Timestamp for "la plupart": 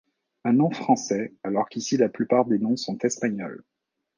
1.95-2.45